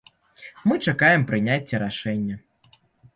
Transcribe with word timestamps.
Мы 0.69 0.77
чакаем 0.85 1.25
прыняцця 1.31 1.81
рашэння. 1.83 2.39